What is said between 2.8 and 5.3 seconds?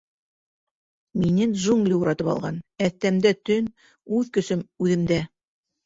әҫтәмдә— төн, үҙ көсөм— үҙемдә.